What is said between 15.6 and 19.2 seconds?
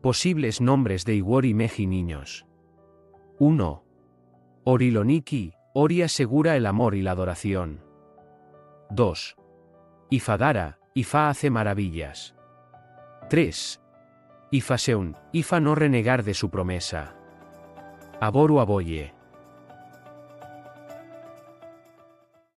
renegar de su promesa. Aboru Aboye.